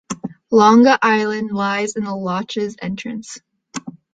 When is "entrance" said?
2.81-3.37